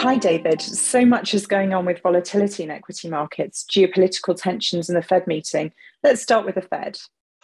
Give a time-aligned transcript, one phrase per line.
[0.00, 0.62] Hi, David.
[0.62, 5.26] So much is going on with volatility in equity markets, geopolitical tensions, and the Fed
[5.26, 5.72] meeting.
[6.02, 6.96] Let's start with the Fed.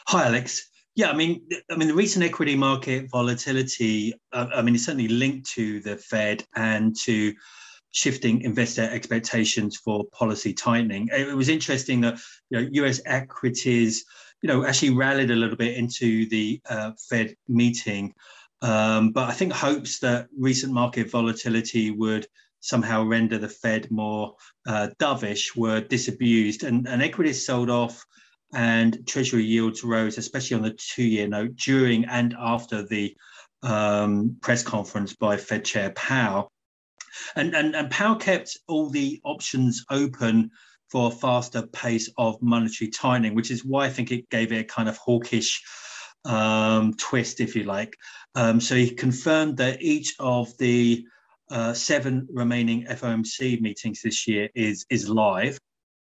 [0.08, 0.70] Hi, Alex.
[0.94, 4.14] Yeah, I mean, I mean, the recent equity market volatility.
[4.32, 7.34] Uh, I mean, it's certainly linked to the Fed and to
[7.92, 11.08] shifting investor expectations for policy tightening.
[11.12, 12.18] It was interesting that
[12.50, 13.00] you know U.S.
[13.04, 14.04] equities,
[14.40, 18.14] you know, actually rallied a little bit into the uh, Fed meeting,
[18.62, 22.26] um, but I think hopes that recent market volatility would
[22.60, 24.36] somehow render the Fed more
[24.66, 28.04] uh, dovish were disabused, and, and equities sold off
[28.54, 33.16] and Treasury yields rose, especially on the two-year note during and after the
[33.62, 36.52] um, press conference by Fed Chair Powell.
[37.36, 40.50] And, and, and Powell kept all the options open
[40.90, 44.60] for a faster pace of monetary tightening, which is why I think it gave it
[44.60, 45.62] a kind of hawkish
[46.24, 47.96] um, twist, if you like.
[48.34, 51.04] Um, so he confirmed that each of the
[51.50, 55.58] uh, seven remaining FOMC meetings this year is is live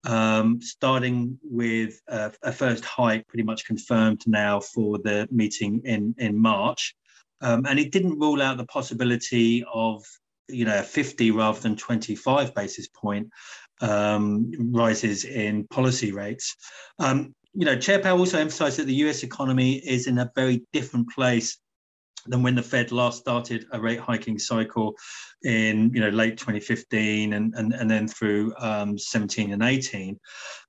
[0.05, 6.15] um, starting with a, a, first hike pretty much confirmed now for the meeting in,
[6.17, 6.95] in March.
[7.41, 10.05] Um, and it didn't rule out the possibility of,
[10.47, 13.29] you know, 50 rather than 25 basis point
[13.81, 16.55] um, rises in policy rates.
[17.59, 21.09] You know, Chair Powell also emphasized that the US economy is in a very different
[21.09, 21.57] place
[22.25, 24.95] than when the Fed last started a rate hiking cycle
[25.43, 30.17] in you know late 2015 and and, and then through um, 17 and 18.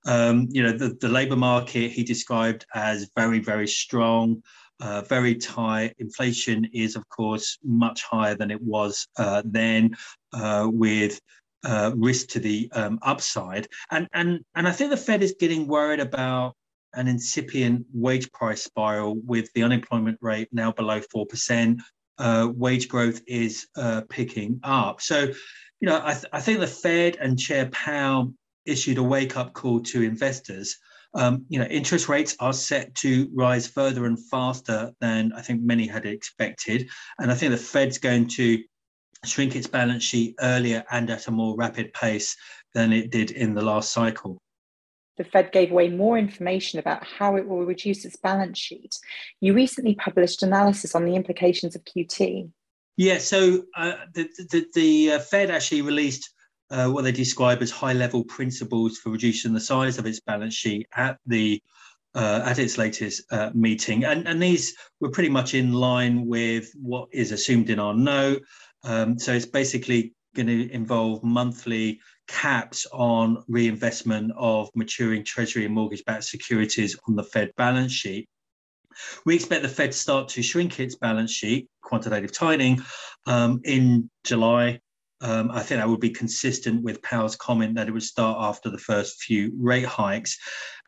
[0.04, 4.42] Um, you know the, the labor market he described as very very strong.
[4.80, 5.94] Uh, very tight.
[5.98, 9.94] Inflation is, of course, much higher than it was uh, then,
[10.32, 11.20] uh, with
[11.64, 13.68] uh, risk to the um, upside.
[13.90, 16.54] And and and I think the Fed is getting worried about
[16.94, 21.78] an incipient wage price spiral with the unemployment rate now below 4%.
[22.18, 25.00] Uh, wage growth is uh, picking up.
[25.00, 25.32] So,
[25.80, 28.34] you know, I, th- I, think the Fed and Chair Powell
[28.66, 30.76] issued a wake up call to investors.
[31.14, 35.62] Um, you know, interest rates are set to rise further and faster than I think
[35.62, 36.88] many had expected.
[37.18, 38.62] And I think the Fed's going to
[39.24, 42.36] shrink its balance sheet earlier and at a more rapid pace
[42.74, 44.40] than it did in the last cycle
[45.20, 48.98] the Fed gave away more information about how it will reduce its balance sheet.
[49.42, 52.50] You recently published analysis on the implications of QT.
[52.96, 56.30] Yeah, so uh, the, the, the uh, Fed actually released
[56.70, 60.54] uh, what they describe as high level principles for reducing the size of its balance
[60.54, 61.62] sheet at the
[62.14, 66.68] uh, at its latest uh, meeting, and and these were pretty much in line with
[66.74, 68.42] what is assumed in our note.
[68.82, 75.74] Um, so it's basically going to involve monthly caps on reinvestment of maturing Treasury and
[75.74, 78.28] mortgage backed securities on the Fed balance sheet.
[79.24, 82.82] We expect the Fed to start to shrink its balance sheet, quantitative tightening,
[83.26, 84.80] um, in July.
[85.22, 88.70] Um, I think that would be consistent with Powell's comment that it would start after
[88.70, 90.38] the first few rate hikes.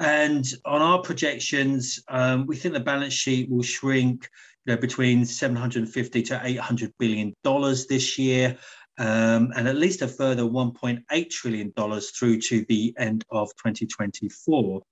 [0.00, 4.28] And on our projections, um, we think the balance sheet will shrink
[4.64, 8.56] you know, between 750 to 800 billion dollars this year
[8.98, 14.82] um, and at least a further $1.8 trillion through to the end of 2024.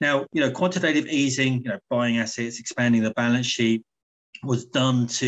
[0.00, 3.84] Now, you know, quantitative easing, you know, buying assets, expanding the balance sheet
[4.44, 5.26] was done to,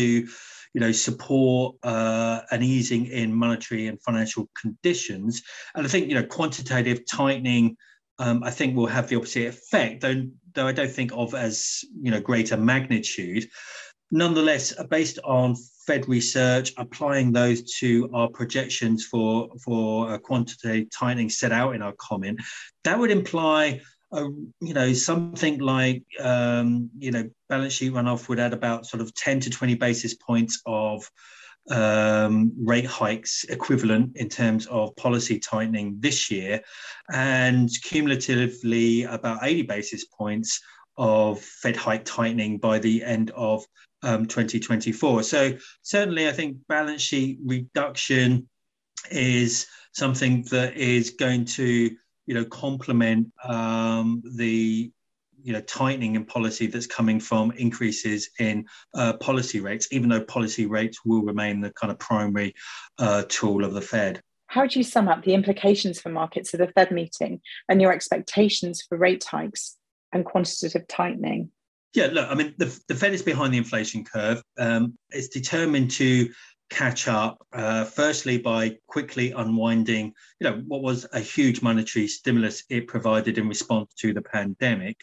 [0.73, 5.43] you know, support uh, an easing in monetary and financial conditions.
[5.75, 7.75] And I think, you know, quantitative tightening,
[8.19, 11.83] um, I think will have the opposite effect, though, though I don't think of as,
[12.01, 13.49] you know, greater magnitude.
[14.11, 15.55] Nonetheless, based on
[15.87, 21.93] Fed research, applying those to our projections for for quantitative tightening set out in our
[21.93, 22.39] comment,
[22.83, 24.23] that would imply a,
[24.59, 29.13] you know something like um, you know balance sheet runoff would add about sort of
[29.15, 31.09] 10 to 20 basis points of
[31.69, 36.61] um, rate hikes equivalent in terms of policy tightening this year
[37.11, 40.59] and cumulatively about 80 basis points
[40.97, 43.65] of Fed hike tightening by the end of
[44.03, 45.23] um, 2024.
[45.23, 48.47] So certainly, I think balance sheet reduction
[49.09, 51.91] is something that is going to,
[52.25, 54.91] you know, complement um, the
[55.43, 60.23] you know tightening in policy that's coming from increases in uh, policy rates, even though
[60.23, 62.53] policy rates will remain the kind of primary
[62.99, 64.21] uh, tool of the Fed.
[64.47, 67.93] How do you sum up the implications for markets of the Fed meeting and your
[67.93, 69.77] expectations for rate hikes
[70.11, 71.51] and quantitative tightening?
[71.93, 74.41] Yeah, look, I mean, the, the Fed is behind the inflation curve.
[74.57, 76.29] Um, it's determined to
[76.69, 82.63] catch up, uh, firstly, by quickly unwinding, you know, what was a huge monetary stimulus
[82.69, 84.97] it provided in response to the pandemic.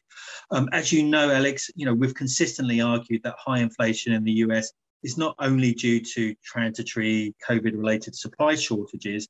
[0.50, 4.32] Um, as you know, Alex, you know, we've consistently argued that high inflation in the
[4.44, 9.28] US is not only due to transitory COVID related supply shortages,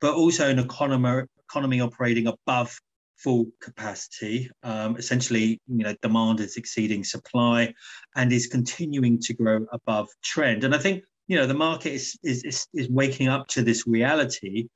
[0.00, 2.80] but also an economy, economy operating above
[3.22, 4.50] full capacity.
[4.62, 7.74] Um, essentially, you know, demand is exceeding supply
[8.16, 10.64] and is continuing to grow above trend.
[10.64, 13.86] And I think, you know, the market is, is, is, is waking up to this
[13.86, 14.68] reality.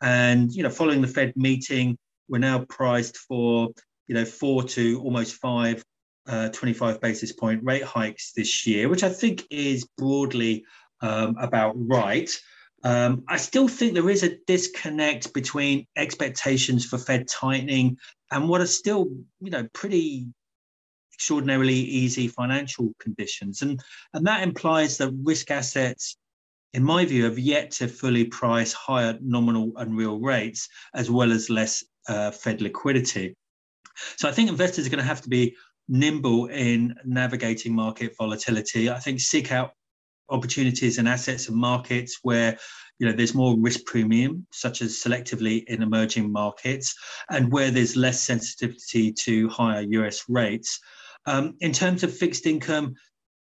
[0.00, 1.98] And, you know, following the Fed meeting,
[2.28, 3.68] we're now priced for,
[4.06, 5.84] you know, four to almost five
[6.28, 10.64] uh, 25 basis point rate hikes this year, which I think is broadly
[11.00, 12.30] um, about right.
[12.84, 17.98] Um, I still think there is a disconnect between expectations for Fed tightening
[18.30, 19.08] and what are still,
[19.40, 20.26] you know, pretty
[21.12, 23.80] extraordinarily easy financial conditions, and
[24.14, 26.16] and that implies that risk assets,
[26.72, 31.32] in my view, have yet to fully price higher nominal and real rates as well
[31.32, 33.34] as less uh, Fed liquidity.
[34.16, 35.56] So I think investors are going to have to be
[35.88, 38.88] nimble in navigating market volatility.
[38.90, 39.72] I think seek out
[40.30, 42.58] opportunities and assets and markets where
[42.98, 46.94] you know there's more risk premium such as selectively in emerging markets
[47.30, 50.80] and where there's less sensitivity to higher us rates.
[51.26, 52.94] Um, in terms of fixed income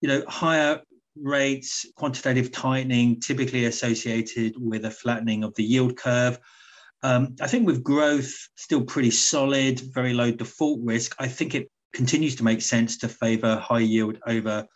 [0.02, 0.82] you know higher
[1.16, 6.40] rates quantitative tightening typically associated with a flattening of the yield curve.
[7.04, 11.68] Um, i think with growth still pretty solid very low default risk i think it
[11.94, 14.68] continues to make sense to favor high yield over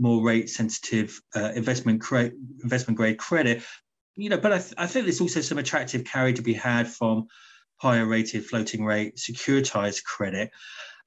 [0.00, 3.62] more rate sensitive uh, investment cre- investment grade credit.
[4.16, 6.88] You know, but I, th- I think there's also some attractive carry to be had
[6.88, 7.26] from
[7.76, 10.50] higher rated floating rate securitized credit.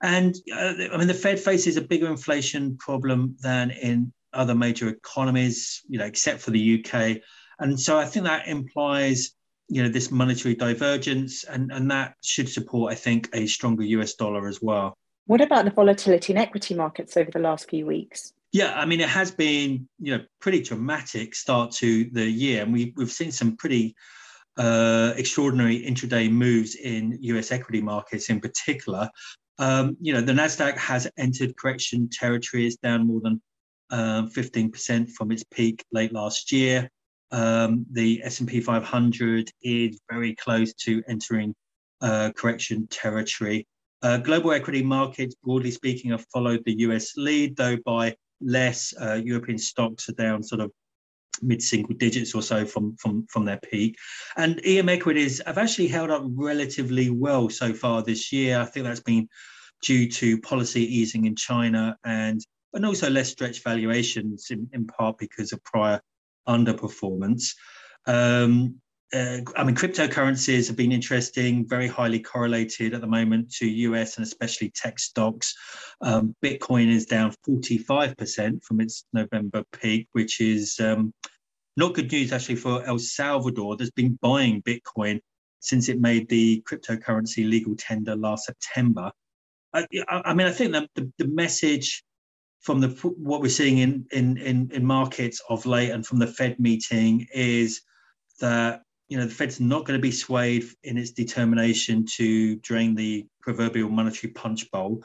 [0.02, 4.90] And uh, I mean, the Fed faces a bigger inflation problem than in other major
[4.90, 7.22] economies, you know, except for the UK.
[7.60, 9.32] And so I think that implies,
[9.70, 14.16] you know, this monetary divergence, and, and that should support, I think, a stronger US
[14.16, 14.98] dollar as well.
[15.26, 18.34] What about the volatility in equity markets over the last few weeks?
[18.54, 22.72] Yeah, I mean, it has been you know pretty dramatic start to the year, and
[22.72, 23.96] we we've seen some pretty
[24.58, 27.52] uh, extraordinary intraday moves in U.S.
[27.52, 29.10] equity markets in particular.
[29.58, 32.68] Um, you know, the Nasdaq has entered correction territory.
[32.68, 33.42] It's down more than
[33.90, 36.90] um, 15% from its peak late last year.
[37.32, 41.56] Um, the S&P 500 is very close to entering
[42.02, 43.68] uh, correction territory.
[44.04, 48.94] Uh, global equity markets, broadly speaking, have followed the US lead, though by less.
[49.00, 50.72] Uh, European stocks are down sort of
[51.42, 53.98] mid-single digits or so from from from their peak
[54.38, 58.86] and em equities have actually held up relatively well so far this year i think
[58.86, 59.28] that's been
[59.82, 62.42] due to policy easing in china and
[62.74, 66.00] and also less stretched valuations in, in part because of prior
[66.48, 67.56] underperformance
[68.06, 68.76] um,
[69.14, 74.18] uh, I mean, cryptocurrencies have been interesting, very highly correlated at the moment to US
[74.18, 75.56] and especially tech stocks.
[76.02, 81.14] Um, Bitcoin is down 45% from its November peak, which is um,
[81.78, 83.78] not good news actually for El Salvador.
[83.78, 85.20] There's been buying Bitcoin
[85.60, 89.12] since it made the cryptocurrency legal tender last September.
[89.74, 92.04] I, I mean, I think that the, the message
[92.62, 96.28] from the what we're seeing in, in in in markets of late and from the
[96.28, 97.82] Fed meeting is
[98.40, 98.82] that
[99.14, 103.28] you know, the Fed's not going to be swayed in its determination to drain the
[103.44, 105.04] proverbial monetary punch bowl.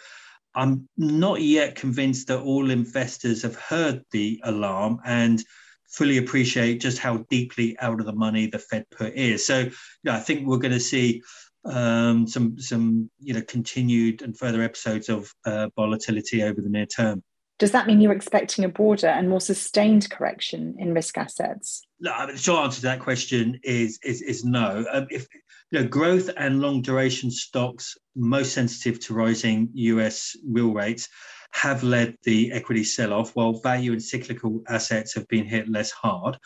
[0.55, 5.45] I'm not yet convinced that all investors have heard the alarm and
[5.91, 9.47] fully appreciate just how deeply out of the money the Fed put is.
[9.47, 9.73] So, you
[10.05, 11.21] know, I think we're going to see
[11.67, 16.87] um, some some you know continued and further episodes of uh, volatility over the near
[16.87, 17.23] term.
[17.59, 21.83] Does that mean you're expecting a broader and more sustained correction in risk assets?
[22.01, 24.85] No, I mean, the short answer to that question is is, is no.
[24.93, 25.27] Um, if
[25.71, 31.09] you know, growth and long duration stocks most sensitive to rising US real rates
[31.53, 35.91] have led the equity sell off, while value and cyclical assets have been hit less
[35.91, 36.39] hard.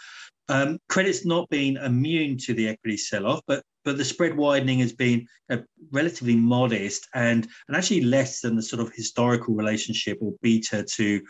[0.49, 4.93] Um, credit's not been immune to the equity sell-off, but but the spread widening has
[4.93, 5.59] been uh,
[5.91, 11.21] relatively modest and and actually less than the sort of historical relationship or beta to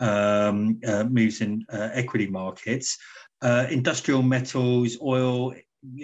[0.00, 2.98] um, uh, moves in uh, equity markets.
[3.40, 5.54] Uh, industrial metals, oil,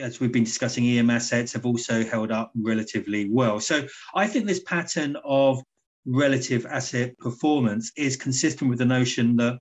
[0.00, 3.60] as we've been discussing, EM assets have also held up relatively well.
[3.60, 5.62] So I think this pattern of
[6.04, 9.58] relative asset performance is consistent with the notion that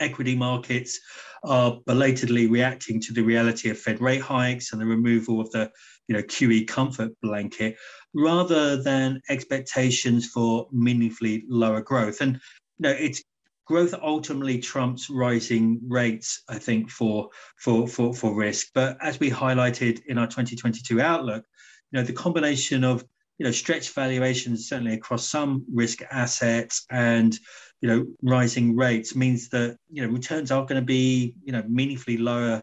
[0.00, 0.98] equity markets
[1.44, 5.70] are belatedly reacting to the reality of Fed rate hikes and the removal of the
[6.08, 7.76] you know QE comfort blanket
[8.14, 12.20] rather than expectations for meaningfully lower growth.
[12.20, 13.22] And you know it's
[13.66, 18.68] growth ultimately trumps rising rates, I think, for for for for risk.
[18.74, 21.44] But as we highlighted in our 2022 outlook,
[21.90, 23.04] you know the combination of
[23.38, 27.38] you know stretched valuations certainly across some risk assets and
[27.82, 31.62] you know rising rates means that you know returns are going to be you know
[31.68, 32.62] meaningfully lower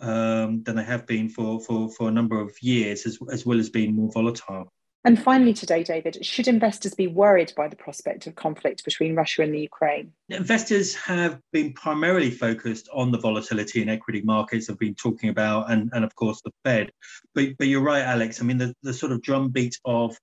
[0.00, 3.60] um, than they have been for for for a number of years as, as well
[3.60, 4.72] as being more volatile
[5.06, 9.42] and finally, today, David, should investors be worried by the prospect of conflict between Russia
[9.42, 10.14] and the Ukraine?
[10.30, 15.70] Investors have been primarily focused on the volatility in equity markets, I've been talking about,
[15.70, 16.90] and, and of course the Fed.
[17.34, 18.40] But, but you're right, Alex.
[18.40, 20.16] I mean, the, the sort of drumbeat of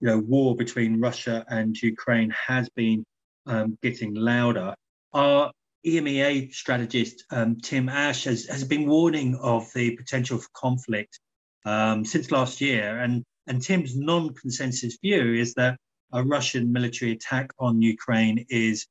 [0.00, 3.04] you know war between Russia and Ukraine has been
[3.50, 4.74] um, getting louder.
[5.12, 5.50] Our
[5.86, 11.18] EMEA strategist um, Tim Ash has, has been warning of the potential for conflict
[11.64, 15.76] um, since last year, and and Tim's non consensus view is that
[16.12, 18.86] a Russian military attack on Ukraine is,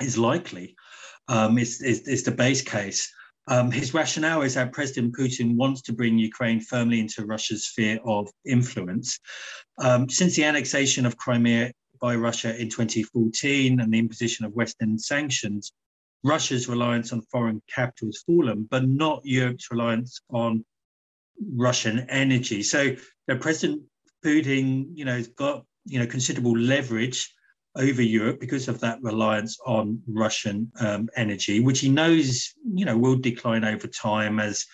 [0.00, 0.76] is likely,
[1.28, 3.12] um, is, is, is the base case.
[3.48, 7.98] Um, his rationale is that President Putin wants to bring Ukraine firmly into Russia's sphere
[8.04, 9.18] of influence.
[9.78, 14.98] Um, since the annexation of Crimea by Russia in 2014 and the imposition of Western
[14.98, 15.72] sanctions,
[16.24, 20.64] Russia's reliance on foreign capital has fallen, but not Europe's reliance on
[21.54, 22.62] Russian energy.
[22.62, 22.96] So,
[23.28, 23.82] know, President
[24.24, 27.32] Putin, you know, has got you know considerable leverage
[27.76, 32.96] over Europe because of that reliance on Russian um, energy, which he knows you know
[32.96, 34.66] will decline over time as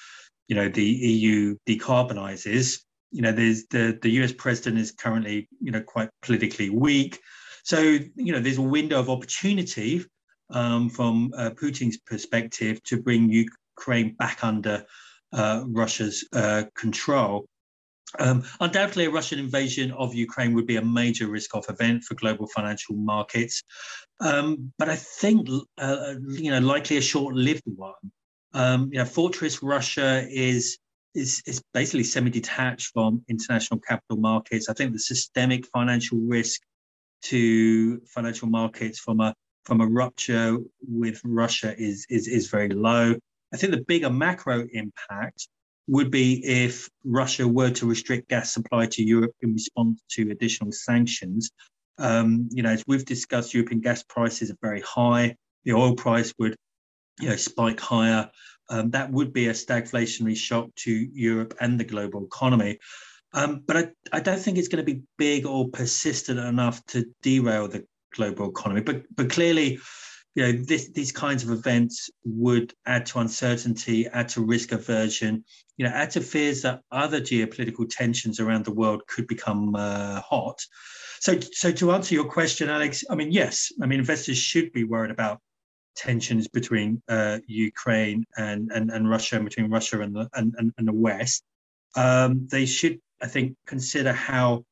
[0.48, 2.80] you know the EU decarbonizes.
[3.14, 7.20] You know, there's the the US president is currently you know quite politically weak,
[7.62, 10.04] so you know there's a window of opportunity
[10.50, 14.84] um, from uh, Putin's perspective to bring Ukraine back under
[15.32, 17.46] uh, Russia's uh, control.
[18.18, 22.48] Um, undoubtedly, a Russian invasion of Ukraine would be a major risk-off event for global
[22.48, 23.62] financial markets,
[24.20, 28.04] um, but I think uh, you know likely a short-lived one.
[28.52, 30.78] Um, you know, Fortress Russia is
[31.14, 34.68] is basically semi-detached from international capital markets.
[34.68, 36.60] I think the systemic financial risk
[37.22, 43.14] to financial markets from a from a rupture with Russia is is is very low.
[43.52, 45.48] I think the bigger macro impact
[45.86, 50.72] would be if Russia were to restrict gas supply to Europe in response to additional
[50.72, 51.50] sanctions.
[51.98, 55.36] Um, you know, as we've discussed, European gas prices are very high.
[55.64, 56.56] The oil price would,
[57.20, 58.30] you know, spike higher.
[58.70, 62.78] Um, that would be a stagflationary shock to Europe and the global economy.
[63.32, 67.04] Um, but I, I don't think it's going to be big or persistent enough to
[67.22, 68.80] derail the global economy.
[68.80, 69.78] But but clearly,
[70.34, 75.44] you know, this, these kinds of events would add to uncertainty, add to risk aversion,
[75.76, 80.20] you know, add to fears that other geopolitical tensions around the world could become uh,
[80.20, 80.60] hot.
[81.20, 84.84] So, so to answer your question, Alex, I mean, yes, I mean, investors should be
[84.84, 85.40] worried about
[85.96, 90.72] tensions between uh, Ukraine and, and, and Russia, and between Russia and the, and, and,
[90.78, 91.44] and the West.
[91.96, 94.64] Um, they should, I think, consider how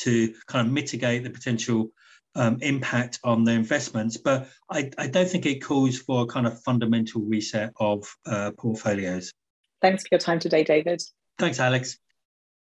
[0.00, 1.90] to kind of mitigate the potential
[2.36, 4.16] um, impact on their investments.
[4.16, 8.50] But I, I, don't think it calls for a kind of fundamental reset of uh,
[8.58, 9.32] portfolios.
[9.80, 11.02] Thanks for your time today, David.
[11.38, 11.98] Thanks, Alex.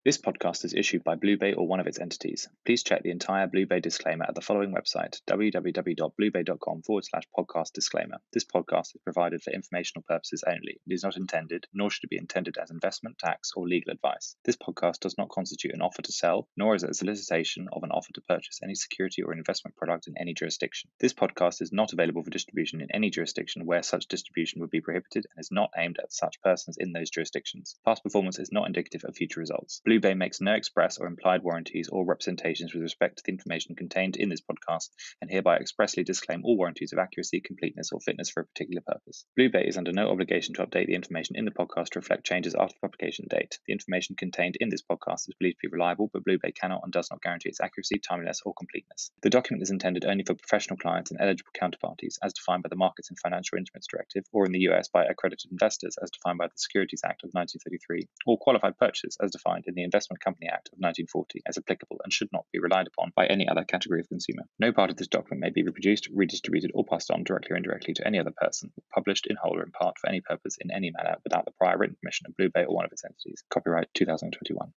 [0.08, 2.48] This podcast is issued by BlueBay or one of its entities.
[2.66, 8.16] Please check the entire BlueBay disclaimer at the following website, www.bluebay.com forward slash podcast disclaimer.
[8.32, 10.80] This podcast is provided for informational purposes only.
[10.88, 14.38] It is not intended, nor should it be intended as investment, tax, or legal advice.
[14.46, 17.84] This podcast does not constitute an offer to sell, nor is it a solicitation of
[17.84, 20.90] an offer to purchase any security or investment product in any jurisdiction.
[21.02, 24.80] This podcast is not available for distribution in any jurisdiction where such distribution would be
[24.80, 27.76] prohibited and is not aimed at such persons in those jurisdictions.
[27.84, 29.82] Past performance is not indicative of future results.
[29.84, 33.76] Blue BlueBay makes no express or implied warranties or representations with respect to the information
[33.76, 34.90] contained in this podcast
[35.22, 39.26] and hereby expressly disclaim all warranties of accuracy, completeness, or fitness for a particular purpose.
[39.40, 42.54] BlueBay is under no obligation to update the information in the podcast to reflect changes
[42.54, 43.58] after the publication date.
[43.66, 46.94] The information contained in this podcast is believed to be reliable, but BlueBay cannot and
[46.94, 49.10] does not guarantee its accuracy, timeliness, or completeness.
[49.24, 52.76] The document is intended only for professional clients and eligible counterparties as defined by the
[52.76, 56.46] Markets and Financial Instruments Directive, or in the US by accredited investors as defined by
[56.46, 60.70] the Securities Act of 1933, or qualified purchasers as defined in the Investment Company Act
[60.70, 64.10] of 1940 as applicable and should not be relied upon by any other category of
[64.10, 64.44] consumer.
[64.60, 67.94] No part of this document may be reproduced, redistributed, or passed on directly or indirectly
[67.96, 70.92] to any other person, published in whole or in part for any purpose in any
[70.92, 73.44] manner without the prior written permission of Blue Bay or one of its entities.
[73.50, 74.74] Copyright 2021.